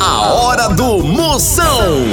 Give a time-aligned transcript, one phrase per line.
[0.00, 2.06] A hora do Moção.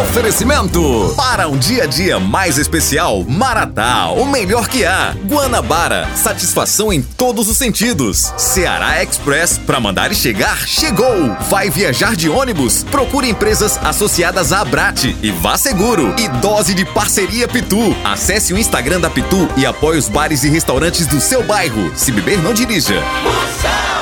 [0.00, 5.14] Oferecimento para um dia a dia mais especial, Maratá, o melhor que há.
[5.26, 8.32] Guanabara, satisfação em todos os sentidos.
[8.38, 11.36] Ceará Express, para mandar e chegar, chegou.
[11.50, 12.82] Vai viajar de ônibus?
[12.84, 16.14] Procure empresas associadas à Abrate e vá seguro.
[16.18, 17.94] E dose de parceria Pitu.
[18.02, 21.92] Acesse o Instagram da Pitu e apoie os bares e restaurantes do seu bairro.
[21.94, 22.94] Se beber, não dirija.
[23.22, 23.99] Moção.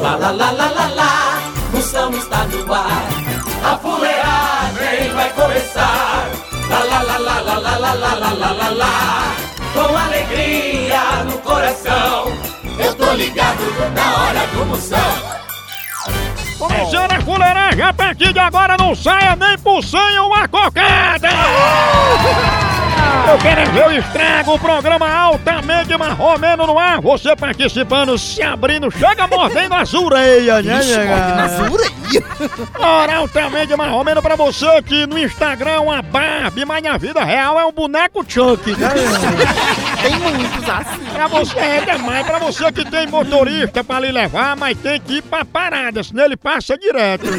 [0.00, 1.42] Lá, lá, lá, lá, lá, lá.
[1.72, 3.06] Moção está no ar.
[3.62, 6.26] A fuleagem vai começar.
[6.70, 9.34] Lá, lá, lá, lá, lá, lá, lá, lá, lá, lá, lá, lá.
[9.74, 12.32] Com alegria no coração.
[12.78, 13.60] Eu tô ligado
[13.94, 14.98] na hora do Moção.
[16.58, 21.28] Começando a fuleiragem, a partir de agora não saia nem por cem uma cocada!
[23.30, 28.90] Eu quero ver o estrago, o programa altamente marromeno no ar, você participando, se abrindo,
[28.90, 30.78] chega mordendo as orelhas, né?
[30.80, 31.16] Ixi, nega?
[31.16, 32.00] morde nas orelhas.
[32.78, 37.58] Ora, altamente marromeno pra você que no Instagram é uma Barbie, mas na vida real
[37.60, 38.88] é um boneco Chuck, né?
[40.02, 41.04] Tem muitos assim.
[41.12, 45.18] Pra você é demais, pra você que tem motorista pra lhe levar, mas tem que
[45.18, 47.26] ir pra parada, senão ele passa direto.
[47.30, 47.38] né?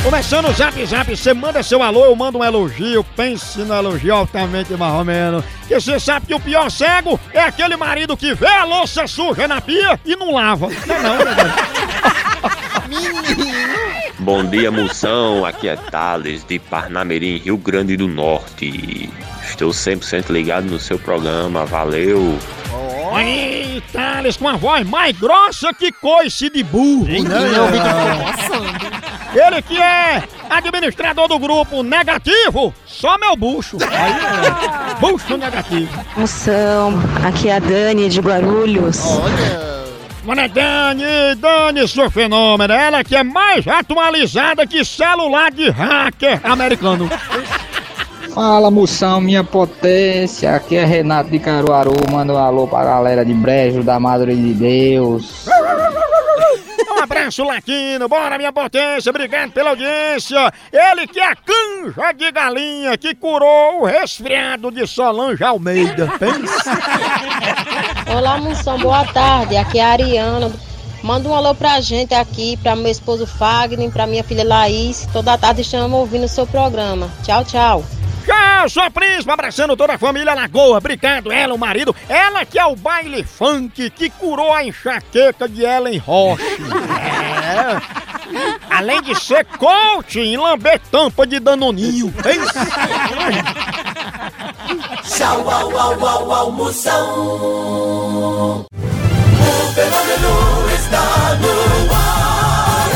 [0.03, 4.15] Começando o zap zap, você manda seu alô, eu mando um elogio, pense no elogio
[4.15, 5.43] altamente marromeno.
[5.67, 9.47] Que você sabe que o pior cego é aquele marido que vê a louça suja
[9.47, 10.69] na pia e não lava.
[10.87, 11.35] Não, é não, né?
[14.17, 15.45] Bom dia, moção.
[15.45, 19.07] Aqui é Thales, de Parnamirim, Rio Grande do Norte.
[19.47, 21.63] Estou 100% ligado no seu programa.
[21.65, 22.37] Valeu.
[23.13, 27.05] Aí, Thales, com a voz mais grossa que coice de burro.
[27.05, 27.19] né?
[27.71, 28.50] Vi que ficou coçando.
[29.33, 33.77] Ele que é administrador do grupo negativo, só meu bucho.
[33.81, 36.05] Aí, é, bucho negativo.
[36.17, 36.93] Moção,
[37.25, 38.99] aqui é a Dani de Guarulhos.
[39.05, 39.71] Olha.
[40.23, 42.73] Mano, Dani, Dani, sua fenômeno.
[42.73, 47.09] Ela que é mais atualizada que celular de hacker americano.
[48.33, 53.33] Fala moção, minha potência, aqui é Renato de Caruaru, manda um alô pra galera de
[53.33, 55.49] Brejo da Madre de Deus.
[57.01, 60.53] Abraço latino, bora minha potência, obrigado pela audiência.
[60.71, 66.07] Ele que é canja de galinha que curou o resfriado de Solange Almeida.
[68.15, 69.57] Olá, Moção, boa tarde.
[69.57, 70.51] Aqui é a Ariana.
[71.01, 75.07] Manda um alô pra gente aqui, pra meu esposo Fagner, pra minha filha Laís.
[75.11, 77.09] Toda tarde estamos ouvindo o seu programa.
[77.23, 77.83] Tchau, tchau.
[78.25, 80.77] Tchau, sua príncipe, abraçando toda a família Lagoa.
[80.77, 81.95] Obrigado, ela, o marido.
[82.07, 86.43] Ela que é o baile funk que curou a enxaqueca de Ellen Roche.
[87.51, 87.81] É.
[88.69, 92.13] Além de ser coach em lamber tampa de danoninho.
[95.03, 98.65] Tchau, au, au, au, au, Moção.
[98.71, 102.89] O fenômeno está no ar.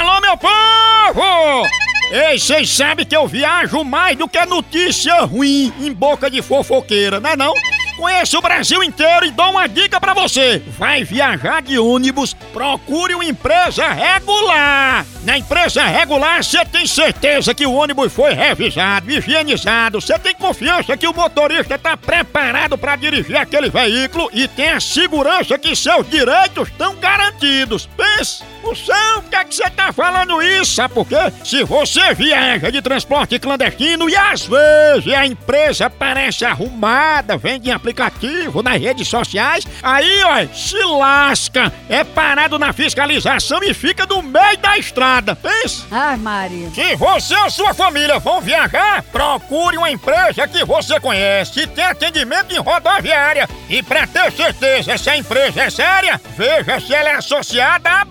[0.00, 1.83] Alô, meu povo!
[2.10, 7.18] Ei, vocês sabem que eu viajo mais do que notícia ruim em boca de fofoqueira,
[7.18, 7.54] não é não?
[7.96, 10.60] Conheço o Brasil inteiro e dou uma dica pra você.
[10.78, 15.06] Vai viajar de ônibus, procure uma empresa regular.
[15.22, 20.00] Na empresa regular, você tem certeza que o ônibus foi revisado, higienizado.
[20.00, 24.80] Você tem confiança que o motorista está preparado para dirigir aquele veículo e tem a
[24.80, 27.88] segurança que seus direitos estão garantidos.
[27.96, 30.74] Pense, Moção, por que é que você tá falando isso?
[30.74, 31.16] Sabe por quê?
[31.44, 37.72] Se você viaja de transporte clandestino e às vezes a empresa parece arrumada, vende em
[37.72, 44.22] aplicativo, nas redes sociais, aí, ó, se lasca, é parado na fiscalização e fica no
[44.22, 45.36] meio da estrada.
[45.36, 45.84] Pensa?
[45.90, 46.70] Ai, Maria.
[46.70, 51.84] Se você ou sua família vão viajar, procure uma empresa que você conhece, que tem
[51.84, 53.48] atendimento em rodoviária.
[53.68, 58.04] E pra ter certeza se a empresa é séria, veja se ela é associada à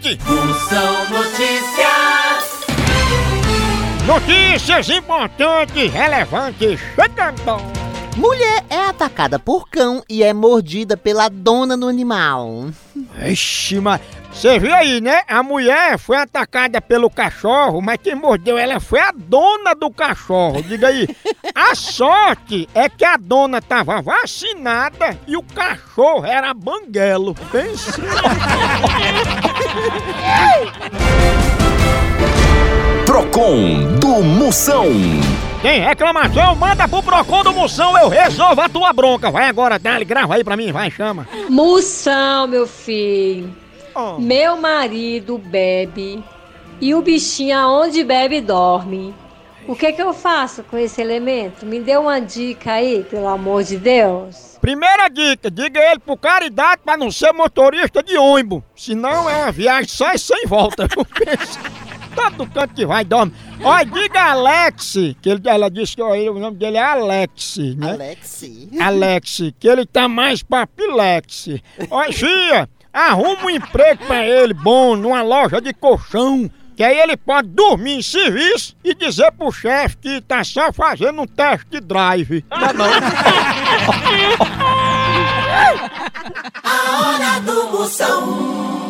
[0.00, 0.18] Brat.
[0.26, 2.60] Moção Notícias.
[4.06, 7.80] Notícias importantes, relevantes, chegando.
[8.16, 12.70] Mulher é atacada por cão e é mordida pela dona do animal.
[13.24, 14.00] Ixi, mas
[14.32, 15.22] você viu aí, né?
[15.28, 20.62] A mulher foi atacada pelo cachorro, mas quem mordeu ela foi a dona do cachorro.
[20.62, 21.08] Diga aí.
[21.54, 27.34] A sorte é que a dona tava vacinada e o cachorro era banguelo.
[27.52, 28.00] Pensa.
[33.06, 34.86] Procon do Moção.
[35.62, 36.56] Tem reclamação?
[36.56, 39.30] Manda pro Procon do Moção, eu resolvo a tua bronca.
[39.30, 41.28] Vai agora, dá grava aí pra mim, vai, chama.
[41.48, 43.54] Moção, meu filho.
[43.94, 44.18] Oh.
[44.18, 46.22] Meu marido bebe
[46.80, 49.14] e o bichinho aonde bebe dorme.
[49.70, 51.64] O que que eu faço com esse elemento?
[51.64, 54.58] Me dê uma dica aí, pelo amor de Deus.
[54.60, 58.62] Primeira dica, diga ele por caridade pra não ser motorista de ônibus.
[58.74, 60.88] Senão é uma viagem só e sem volta.
[60.88, 63.32] Todo canto que vai dorme.
[63.62, 67.58] Olha, diga Alex, que ele, ela disse que ó, ele- o nome dele é Alex,
[67.76, 67.92] né?
[67.92, 68.44] Alex.
[68.80, 71.48] Alex, que ele tá mais pra Pilex.
[71.88, 76.50] Olha, Fia, arruma um emprego pra ele bom numa loja de colchão.
[76.80, 81.20] Que aí ele pode dormir em serviço e dizer pro chefe que tá só fazendo
[81.20, 82.40] um test drive.
[82.48, 82.84] Tá bom?
[86.64, 88.89] A hora do Moção.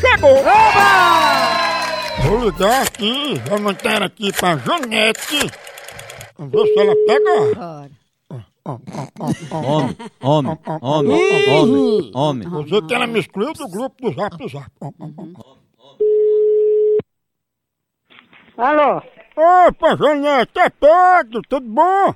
[0.00, 0.36] Chegou!
[2.22, 5.50] Vou ligar aqui, vou mandar aqui pra Janete.
[6.38, 7.90] Vamos ver se ela pega.
[8.64, 12.48] Homem, homem, homem, homem, homem.
[12.48, 14.70] Você que ela me excluiu do grupo do Zap Zap.
[18.56, 19.02] Alô?
[19.36, 22.14] Opa, Janete, é Pedro, tudo bom?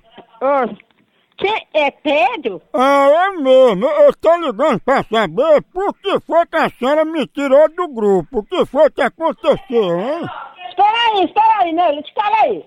[1.38, 2.60] Quem é Pedro?
[2.74, 3.86] Ah, é mesmo.
[3.86, 8.40] Eu tô ligando pra saber por que foi que a senhora me tirou do grupo.
[8.40, 10.28] O que foi que aconteceu, hein?
[10.68, 12.64] Espera aí, espera aí, Nele, espera aí.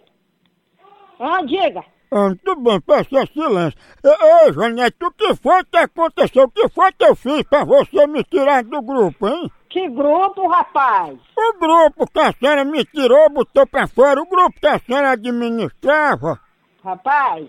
[1.19, 1.83] Ah, diga.
[2.13, 3.79] Ah, tudo bem, peça silêncio.
[4.03, 6.43] Ei, Janete, o que foi que aconteceu?
[6.43, 9.51] O que foi que eu fiz pra você me tirar do grupo, hein?
[9.69, 11.17] Que grupo, rapaz?
[11.37, 15.11] O grupo que a senhora me tirou, botou pra fora, o grupo que a senhora
[15.11, 16.39] administrava.
[16.83, 17.47] Rapaz,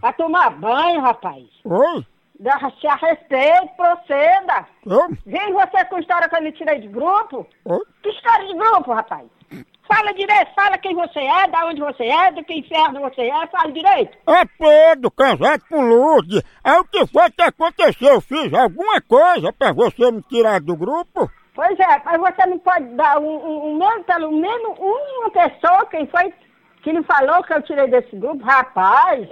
[0.00, 1.44] vai tomar banho, rapaz.
[1.64, 2.06] Oi?
[2.44, 2.56] A
[2.96, 4.66] respeito, proceda.
[4.84, 5.16] Eu?
[5.24, 7.46] Vem você com história que eu me tirei de grupo?
[7.64, 7.80] Oi?
[8.02, 9.28] Que história de grupo, rapaz?
[9.86, 13.46] Fala direito, fala quem você é, da onde você é, do que inferno você é,
[13.46, 14.16] fala direito.
[14.26, 16.42] É Pedro, casado com Lourdes.
[16.64, 18.14] Aí o que foi que aconteceu?
[18.14, 21.30] Eu fiz alguma coisa pra você me tirar do grupo?
[21.54, 26.06] Pois é, mas você não pode dar um, um, um pelo menos uma pessoa, quem
[26.06, 26.32] foi
[26.82, 28.44] que lhe falou que eu tirei desse grupo?
[28.44, 29.28] Rapaz,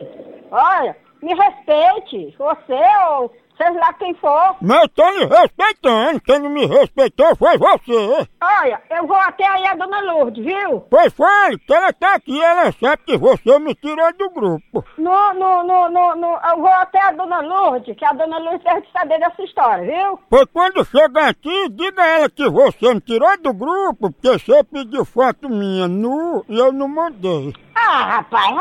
[0.51, 2.81] olha, me respeite, você
[3.11, 4.57] ou seja lá quem for.
[4.63, 8.27] Mas eu tô lhe respeitando, quem não me respeitou foi você.
[8.43, 10.81] Olha, eu vou até aí a dona Lourdes, viu?
[10.91, 14.85] Pois fale, que ela tá aqui, ela sabe que você me tirou do grupo.
[14.97, 18.65] No, no, no, no, no, eu vou até a dona Lourdes, que a dona Lourdes
[18.65, 20.19] deve saber dessa história, viu?
[20.31, 24.65] Pois quando chegar aqui, diga a ela que você me tirou do grupo, porque você
[24.65, 27.53] pediu foto minha nu e eu não mandei.
[27.75, 28.57] Ah, rapaz,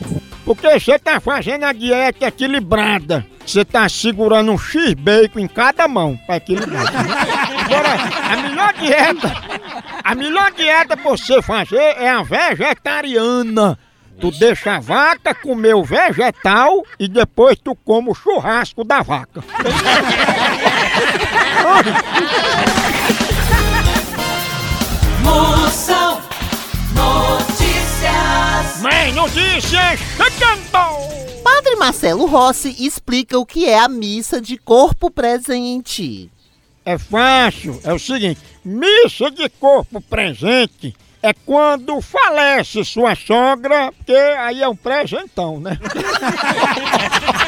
[0.44, 3.26] Porque você tá fazendo a dieta equilibrada.
[3.46, 6.86] Você tá segurando um X-bacon em cada mão pra equilibrar.
[7.66, 7.90] Agora,
[8.32, 9.34] a melhor dieta,
[10.04, 13.78] a melhor dieta pra você fazer é a vegetariana.
[14.20, 19.44] Tu deixa a vaca comer o vegetal e depois tu come o churrasco da vaca.
[25.28, 26.22] Moção
[26.94, 28.82] Notícias.
[28.82, 30.00] Mãe, notícias
[30.38, 31.44] chegando!
[31.44, 36.32] Padre Marcelo Rossi explica o que é a missa de corpo presente.
[36.86, 44.14] É fácil, é o seguinte: missa de corpo presente é quando falece sua sogra, porque
[44.14, 45.78] aí é um presentão, né?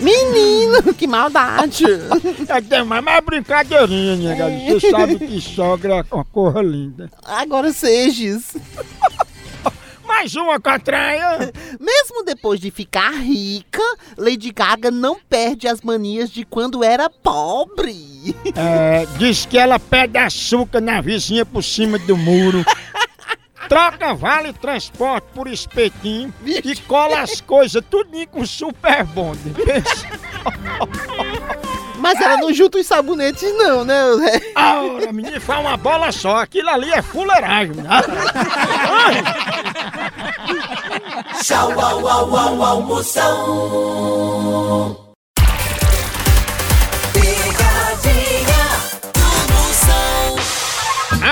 [0.00, 1.84] Menino, que maldade!
[2.48, 4.80] É, tem mais mais brincadeirinha, né, galera?
[4.80, 7.10] Você sabe que sogra é uma coisa linda.
[7.24, 8.56] Agora sejas.
[10.06, 11.52] Mais uma catraia!
[11.80, 13.82] Mesmo depois de ficar rica,
[14.16, 18.34] Lady Gaga não perde as manias de quando era pobre.
[18.54, 22.64] É, diz que ela pede açúcar na vizinha por cima do muro.
[23.68, 29.52] Troca vale transporte por espetinho e cola as coisas tudinho com super bonde.
[31.98, 33.98] Mas ela não junta os sabonetes, não, né?
[34.54, 36.38] Ora, menino, faz uma bola só.
[36.38, 37.74] Aquilo ali é fuleiragem.
[37.74, 38.02] né?
[41.42, 42.82] Tchau, au, au, au, au,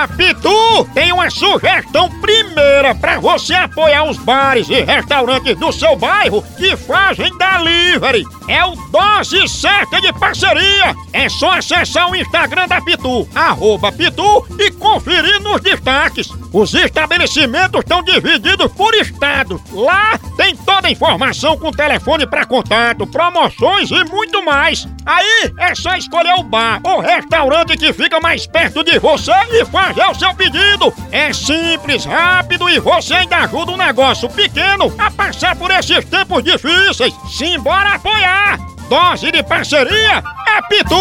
[0.08, 6.42] Pitu tem uma sugestão primeira pra você apoiar os bares e restaurantes do seu bairro
[6.56, 8.25] que fazem delivery.
[8.49, 10.94] É o Dose Certa de Parceria.
[11.12, 16.28] É só acessar o Instagram da Pitu, arroba Pitu, e conferir nos destaques.
[16.52, 19.61] Os estabelecimentos estão divididos por estados.
[19.73, 24.87] Lá tem toda a informação com telefone para contato, promoções e muito mais.
[25.06, 29.64] Aí é só escolher o bar ou restaurante que fica mais perto de você e
[29.66, 30.92] fazer o seu pedido.
[31.12, 36.42] É simples, rápido e você ainda ajuda um negócio pequeno a passar por esses tempos
[36.42, 37.14] difíceis.
[37.30, 38.58] Simbora apoiar!
[38.88, 40.94] Dose de parceria é Pitu!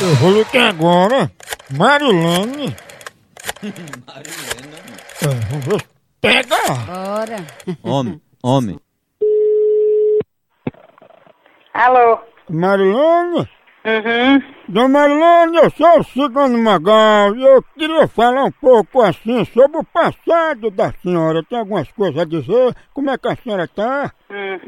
[0.00, 1.30] Eu vou ligar agora.
[1.70, 2.76] Marilene.
[3.62, 5.86] É, vamos ver.
[6.20, 6.56] Pega!
[6.86, 7.46] Bora.
[7.82, 8.78] Homem, homem.
[11.78, 12.18] Alô?
[12.50, 13.48] Marilene?
[13.84, 14.42] Uhum.
[14.68, 19.78] Dona Marilene, eu sou o Cigano Magal e eu queria falar um pouco assim sobre
[19.78, 21.44] o passado da senhora.
[21.44, 22.74] Tem algumas coisas a dizer?
[22.92, 24.10] Como é que a senhora tá?
[24.28, 24.58] Hum.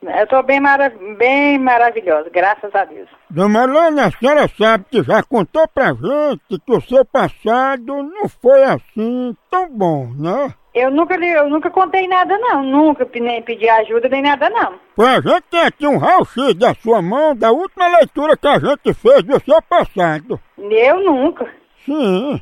[0.00, 3.08] Eu tô bem, mara bem maravilhosa, graças a Deus.
[3.28, 8.28] Dona Marilene, a senhora sabe que já contou pra gente que o seu passado não
[8.28, 10.54] foi assim tão bom, né?
[10.74, 12.62] Eu nunca, eu nunca contei nada, não.
[12.64, 14.74] Nunca nem pedi ajuda, nem nada, não.
[14.96, 18.58] Pois a gente tem aqui um raio-x da sua mão da última leitura que a
[18.58, 20.40] gente fez do seu passado.
[20.58, 21.48] Eu nunca.
[21.84, 22.40] Sim.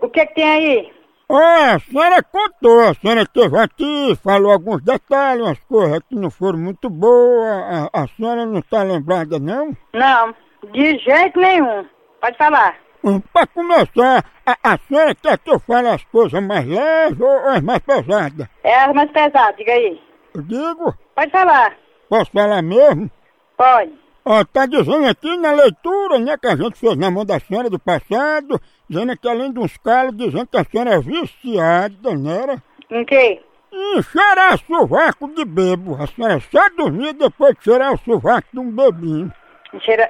[0.00, 0.92] O que que tem aí?
[1.30, 6.30] Ah, a senhora contou, a senhora esteve aqui, falou alguns detalhes, umas coisas que não
[6.30, 7.88] foram muito boas.
[7.92, 9.74] A, a senhora não está lembrada, não?
[9.94, 10.34] Não,
[10.72, 11.86] de jeito nenhum.
[12.20, 12.81] Pode falar.
[13.04, 17.48] Hum, Pra começar, a, a senhora quer que eu fale as coisas mais leves ou
[17.48, 18.46] as mais pesadas?
[18.62, 20.00] É as mais pesadas, diga aí.
[20.34, 21.76] Eu digo, Pode falar.
[22.08, 23.10] posso falar mesmo?
[23.56, 23.92] Pode.
[24.24, 27.68] Ó, tá dizendo aqui na leitura, né, que a gente fez na mão da senhora
[27.68, 32.40] do passado, dizendo que além de uns calos, dizendo que a senhora é viciada, né?
[32.42, 32.62] era?
[32.88, 33.40] Em quê?
[33.72, 35.96] Em cheirar sovaco de bebo.
[36.00, 39.32] A senhora só dormia depois de cheirar o sovaco de um bebinho.
[39.80, 40.08] Cheira...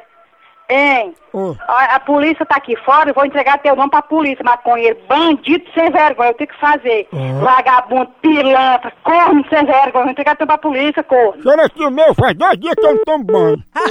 [0.73, 1.15] Hein?
[1.35, 1.55] Ô.
[1.69, 5.63] A, a polícia tá aqui fora, eu vou entregar teu nome pra polícia, maconheiro, bandido
[5.75, 7.07] sem vergonha, eu tenho que fazer.
[7.43, 11.43] Vagabundo, pilantra, corno sem vergonha, eu vou entregar teu nome pra polícia, corno.
[11.43, 13.63] Senhora que o meu faz dois dias que eu não tomo banho.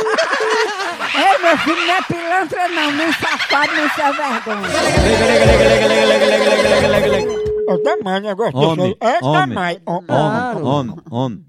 [1.13, 4.67] Ei, meu filho, não é pilantra não, nem safado, nem sem vergonha.
[7.69, 9.13] É demais negócio Homem, desse aí.
[9.13, 9.99] É homem, ó.
[10.09, 11.45] homem, homem, homem.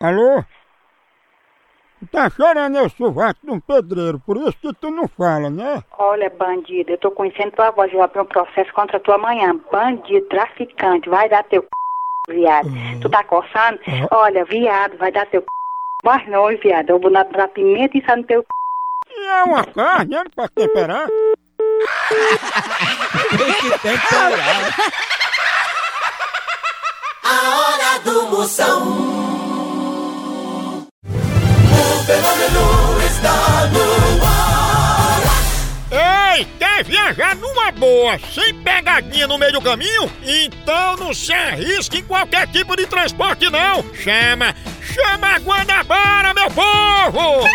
[0.00, 0.44] Alô?
[2.12, 5.82] Tá chorando o sovaco de um pedreiro, por isso que tu não fala, né?
[5.98, 9.58] Olha, bandido, eu tô conhecendo tua voz, eu vou abrir um processo contra tu amanhã.
[9.72, 11.68] Bandido, traficante, vai dar teu c...
[12.34, 12.68] viado.
[13.00, 13.80] Tu tá coçando?
[14.10, 15.46] Olha, viado, vai dar teu c...
[16.04, 18.46] Mas não, viado, eu vou dar dar pimenta e sai no teu c...
[19.16, 20.22] E é uma carne, né?
[20.36, 21.08] Pra temperar.
[23.30, 24.74] Tem que temperar.
[27.24, 29.21] A hora do Moção.
[36.82, 40.10] Viajar numa boa, sem pegadinha no meio do caminho?
[40.22, 43.82] Então não se arrisque em qualquer tipo de transporte não.
[43.94, 47.46] Chama, chama a Guanabara, meu povo!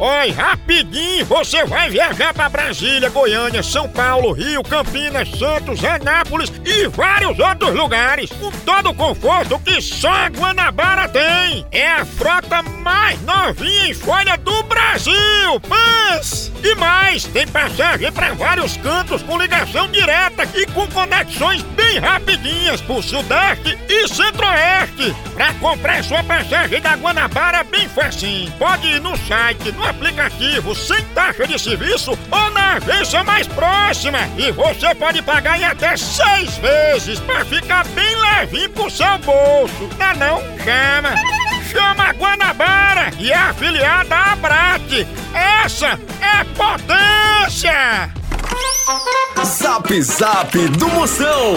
[0.00, 6.86] Oi, rapidinho, você vai viajar para Brasília, Goiânia, São Paulo, Rio, Campinas, Santos, Anápolis e
[6.86, 11.66] vários outros lugares, com todo o conforto que só a Guanabara tem.
[11.72, 18.34] É a frota mais novinha em folha do Brasil, mas e mais, tem passagem para
[18.34, 25.14] vários cantos com ligação direta e com conexões bem rapidinhas por Sudeste e Centro-Oeste.
[25.34, 31.02] Para comprar sua passagem da Guanabara bem facinho, pode ir no site, no aplicativo, sem
[31.14, 34.18] taxa de serviço ou na agência mais próxima.
[34.36, 39.88] E você pode pagar em até seis vezes para ficar bem levinho pro seu bolso.
[39.98, 40.58] Não, não?
[40.58, 41.14] Chama!
[41.70, 45.06] Chama a Guanabara e é afiliada à Abrat.
[45.34, 48.17] Essa é potência!
[49.44, 51.56] Zap Zap do Moção.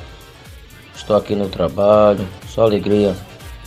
[0.96, 3.16] Estou aqui no trabalho, só alegria.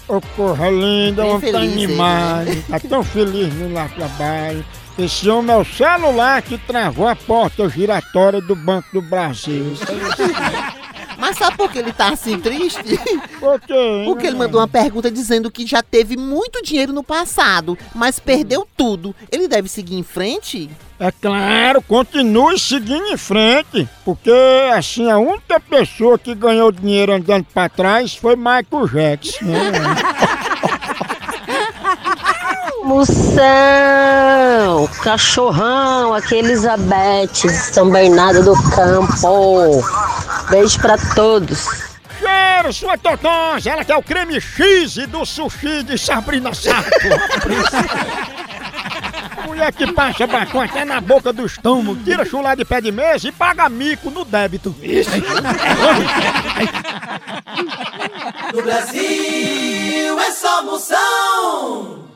[0.07, 4.65] Ô, porra linda, homem tá animado, tá tão feliz no lá trabalho.
[4.99, 9.75] Esse homem é o celular que travou a porta giratória do Banco do Brasil.
[11.19, 12.99] Mas sabe por que ele tá assim triste?
[13.41, 14.03] Por quê?
[14.05, 18.69] Porque ele mandou uma pergunta dizendo que já teve muito dinheiro no passado, mas perdeu
[18.77, 19.15] tudo.
[19.33, 20.69] Ele deve seguir em frente?
[21.01, 24.31] É claro, continue seguindo em frente, porque
[24.75, 29.45] assim a única pessoa que ganhou dinheiro andando pra trás foi Michael Jackson.
[29.47, 29.73] né?
[32.87, 33.27] Moção,
[35.03, 39.83] cachorrão, aqui é Elizabeth, São Bernardo do Campo.
[40.49, 41.67] Beijo pra todos.
[42.21, 46.89] Cheiro, sua totões, ela que é o creme cheese do sushi de Sabrina Sato.
[49.45, 53.27] Mulher que passa batom até na boca do estômago, tira chulé de pé de mesa
[53.27, 54.73] e paga mico no débito.
[58.55, 62.16] No Brasil é só Moção.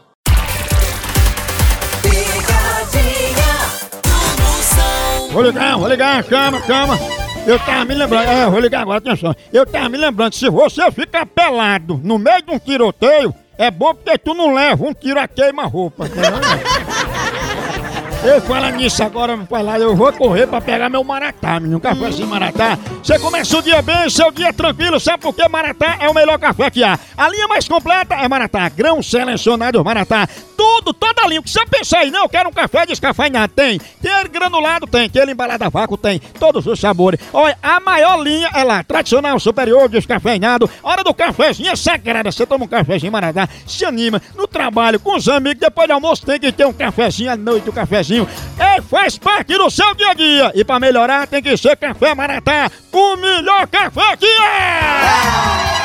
[5.32, 6.98] Vou ligar, vou ligar, chama, chama.
[7.46, 9.34] Eu tava me lembrando, é, vou ligar agora, atenção.
[9.52, 13.94] Eu tava me lembrando, se você ficar pelado no meio de um tiroteio, é bom
[13.94, 16.06] porque tu não leva um tiro a queima-roupa.
[18.22, 21.80] Eu falo nisso agora, vai lá, eu vou correr pra pegar meu Maratá, menino.
[21.80, 22.78] Café assim, Maratá.
[23.02, 26.38] Você começa o dia bem, seu dia tranquilo, sabe por que Maratá é o melhor
[26.38, 26.98] café que há?
[27.16, 30.28] A linha mais completa é Maratá, grão selecionado Maratá.
[30.54, 31.40] Tudo, toda a linha.
[31.40, 33.80] O que você pensa aí, não, eu quero um café descafeinado, tem.
[33.98, 37.18] Aquele granulado tem, aquele embalado a vácuo tem, todos os sabores.
[37.32, 40.68] Olha, a maior linha é lá, tradicional, superior, descafeinado.
[40.82, 45.16] Hora do cafezinho é sagrada, você toma um cafezinho Maratá, se anima, no trabalho, com
[45.16, 48.09] os amigos, depois do almoço tem que ter um cafezinho à noite, um cafezinho.
[48.58, 50.52] É, faz parte do seu dia a dia.
[50.54, 55.80] E pra melhorar tem que ser Café Maratá, o melhor café que é!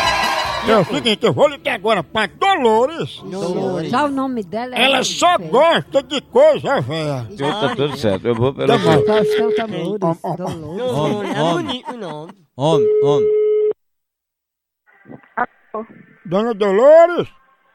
[0.67, 3.21] É o seguinte, eu vou ligar agora pra Dolores.
[3.91, 4.81] Só o nome dela é.
[4.83, 7.27] Ela só gosta de coisa velha.
[7.37, 9.05] Tá tudo certo, eu vou pela Tá bom.
[9.05, 9.99] Faustão Tamores.
[9.99, 11.37] Dolores.
[11.37, 11.83] Homem, homem.
[12.57, 13.29] Homem, homem.
[16.25, 17.27] Dona Dolores?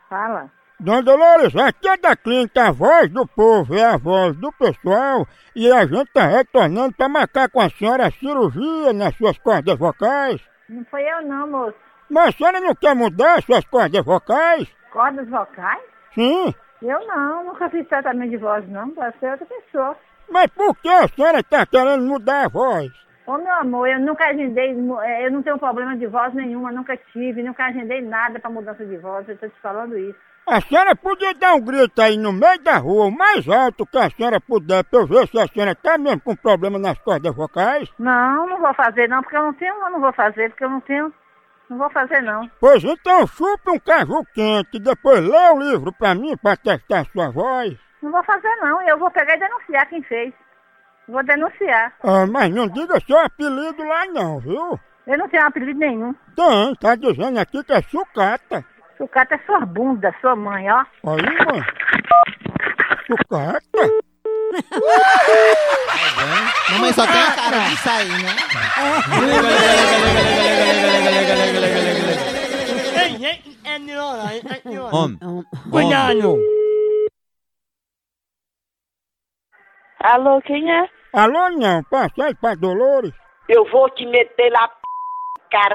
[0.09, 0.51] Fala.
[0.81, 5.27] Dona Dolores, aqui é da clínica A Voz do Povo, é a voz do pessoal,
[5.55, 9.79] e a gente tá retornando pra marcar com a senhora a cirurgia nas suas cordas
[9.79, 10.41] vocais.
[10.71, 11.75] Não foi eu não, moço.
[12.09, 14.75] Mas a senhora não quer mudar suas cordas vocais?
[14.91, 15.83] Cordas vocais?
[16.15, 16.55] Sim.
[16.81, 19.95] Eu não, nunca fiz tratamento de voz não, pode ser outra pessoa.
[20.31, 22.91] Mas por que a senhora tá querendo mudar a voz?
[23.27, 26.97] Ô meu amor, eu nunca agendei, eh, eu não tenho problema de voz nenhuma, nunca
[27.13, 30.30] tive, nunca agendei nada pra mudança de voz, eu tô te falando isso.
[30.51, 33.97] A senhora podia dar um grito aí no meio da rua, o mais alto que
[33.97, 37.33] a senhora puder, pra eu ver se a senhora tá mesmo com problema nas cordas
[37.37, 37.89] vocais?
[37.97, 40.71] Não, não vou fazer não, porque eu não tenho, eu não vou fazer, porque eu
[40.71, 41.15] não tenho,
[41.69, 42.51] não vou fazer não.
[42.59, 47.07] Pois então chupe um caju quente e depois lê o livro pra mim pra testar
[47.13, 47.79] sua voz.
[48.03, 50.35] Não vou fazer não, e eu vou pegar e denunciar quem fez.
[51.07, 51.93] Vou denunciar.
[52.03, 54.81] Ah, mas não diga seu apelido lá não, viu?
[55.07, 56.13] Eu não tenho apelido nenhum.
[56.35, 58.65] Tem, tá dizendo aqui que é sucata.
[59.01, 60.85] Sucata é sua bunda, sua mãe, ó.
[61.07, 61.63] Aí, mãe.
[63.07, 63.81] Sucata?
[66.71, 68.37] Mamãe só tem a cara de sair, né?
[74.93, 75.19] Homem.
[75.71, 76.37] Cunhado.
[80.01, 80.87] Alô, quem é?
[81.15, 81.83] Alô, não.
[81.85, 83.15] Passa aí pra Dolores.
[83.49, 84.75] Eu vou te meter lá, p...
[85.51, 85.75] cara.